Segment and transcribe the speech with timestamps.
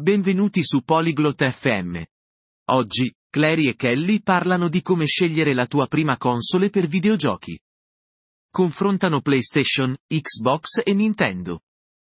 [0.00, 2.02] Benvenuti su Polyglot FM.
[2.70, 7.60] Oggi, Clary e Kelly parlano di come scegliere la tua prima console per videogiochi.
[8.50, 11.60] Confrontano PlayStation, Xbox e Nintendo.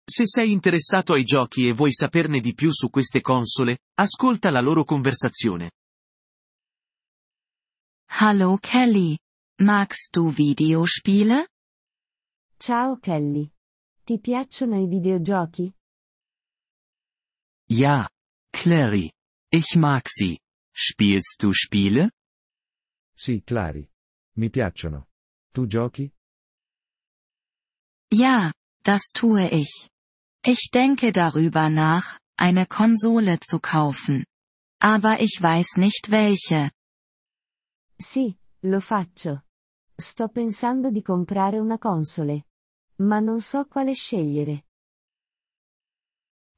[0.03, 4.59] Se sei interessato ai giochi e vuoi saperne di più su queste console, ascolta la
[4.59, 5.71] loro conversazione.
[8.19, 9.17] Hallo Kelly.
[9.61, 11.47] Magst du Videospiele?
[12.57, 13.49] Ciao Kelly.
[14.03, 15.73] Ti piacciono i videogiochi?
[17.69, 18.07] Ja,
[18.53, 19.11] Clary.
[19.51, 20.39] Ich mag sie.
[20.73, 22.11] Spielst du Spiele?
[23.13, 23.89] Sì, Clary.
[24.35, 25.07] Mi piacciono.
[25.53, 26.11] Tu giochi?
[28.13, 28.53] Ja,
[28.83, 29.89] das tue ich.
[30.45, 34.25] Ich denke darüber nach, eine Konsole zu kaufen.
[34.79, 36.71] Aber ich weiß nicht welche.
[37.99, 39.43] Sì, lo faccio.
[39.95, 42.45] Sto pensando di comprare una console.
[42.99, 44.63] Ma non so quale scegliere.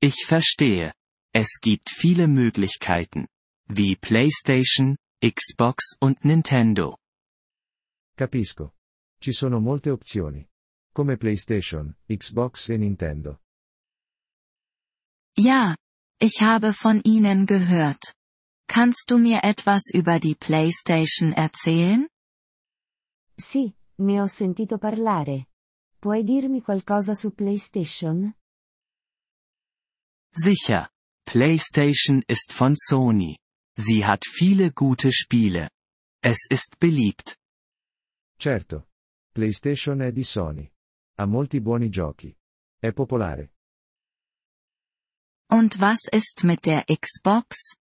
[0.02, 0.94] Ich verstehe.
[1.42, 3.26] Es gibt viele Möglichkeiten.
[3.70, 6.98] Wie PlayStation, Xbox und Nintendo.
[8.18, 8.74] Capisco.
[9.22, 10.46] Ci sono molte opzioni.
[10.94, 13.40] Come PlayStation, Xbox e Nintendo.
[15.38, 15.78] Ja,
[16.20, 18.16] ich habe von ihnen gehört.
[18.68, 22.10] Kannst du mir etwas über die PlayStation erzählen?
[23.38, 25.48] Sì, ne ho sentito parlare.
[26.02, 28.34] Puoi dirmi qualcosa su PlayStation?
[30.34, 30.90] Sicher.
[31.30, 33.38] PlayStation ist von Sony.
[33.78, 35.70] Sie hat viele gute Spiele.
[36.24, 37.38] Es ist beliebt.
[38.40, 38.88] Certo.
[39.36, 40.68] PlayStation è di Sony.
[41.20, 42.36] Ha molti buoni giochi.
[42.82, 43.52] È popolare.
[45.52, 47.76] Und was ist mit der Xbox?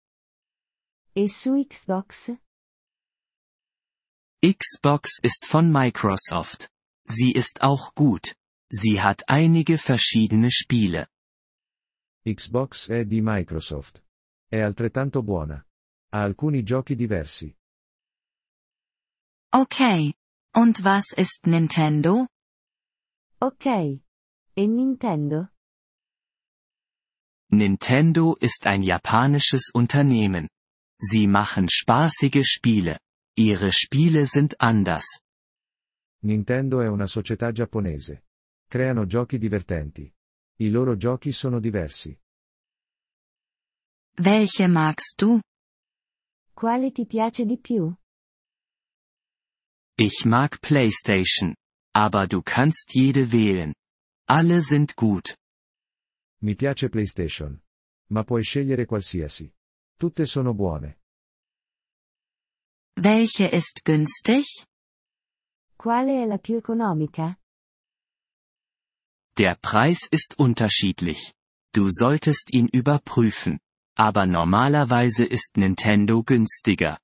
[1.14, 2.32] E su Xbox?
[4.42, 6.68] Xbox ist von Microsoft.
[7.06, 8.34] Sie ist auch gut.
[8.72, 11.06] Sie hat einige verschiedene Spiele.
[12.26, 14.02] Xbox è di Microsoft.
[14.48, 15.64] È altrettanto buona.
[16.08, 17.54] Ha alcuni giochi diversi.
[19.52, 20.12] Okay.
[20.52, 22.26] Und was ist Nintendo?
[23.38, 23.66] Ok.
[24.54, 25.50] E Nintendo?
[27.52, 30.48] Nintendo ist ein japanisches Unternehmen.
[30.98, 32.98] Sie machen spaßige Spiele.
[33.38, 35.20] Ihre Spiele sind anders.
[36.24, 38.24] Nintendo è una società giapponese.
[38.68, 40.12] Creano giochi divertenti.
[40.58, 42.18] I loro giochi sono diversi.
[44.18, 45.38] Welche magst du?
[46.54, 47.94] Quale ti piace di più?
[49.98, 51.54] Ich mag PlayStation.
[51.94, 53.74] Aber du kannst jede wählen.
[54.28, 55.36] Alle sind gut.
[56.40, 57.60] Mi piace PlayStation.
[58.10, 59.52] Ma puoi scegliere qualsiasi.
[59.98, 61.00] Tutte sono buone.
[62.98, 64.44] Welche ist günstig?
[65.76, 67.38] Quale è la più economica?
[69.38, 71.34] Der Preis ist unterschiedlich.
[71.74, 73.60] Du solltest ihn überprüfen.
[73.94, 76.98] Aber normalerweise ist Nintendo günstiger.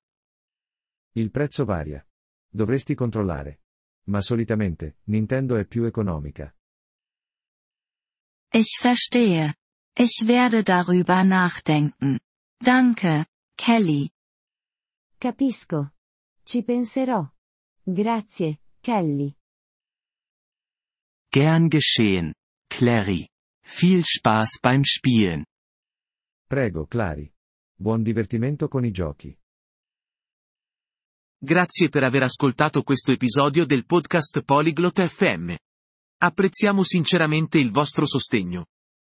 [1.15, 2.03] Il prezzo varia.
[2.51, 3.59] Dovresti controllare.
[4.05, 6.53] Ma solitamente, Nintendo è più economica.
[8.51, 9.55] Ich verstehe.
[9.95, 12.19] Ich werde darüber nachdenken.
[12.59, 14.11] Danke, Kelly.
[15.19, 15.91] Capisco.
[16.43, 17.27] Ci penserò.
[17.83, 19.35] Grazie, Kelly.
[21.33, 22.35] Gern geschehen.
[22.69, 23.27] Clary.
[23.65, 25.45] Viel Spaß beim Spielen.
[26.47, 27.33] Prego, Clary.
[27.75, 29.35] Buon divertimento con i giochi.
[31.35, 35.55] Grazie per aver ascoltato questo episodio del podcast Polyglot FM.
[36.19, 38.67] Apprezziamo sinceramente il vostro sostegno.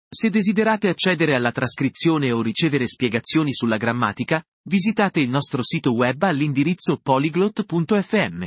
[0.09, 6.23] Se desiderate accedere alla trascrizione o ricevere spiegazioni sulla grammatica, visitate il nostro sito web
[6.23, 8.47] all'indirizzo polyglot.fm.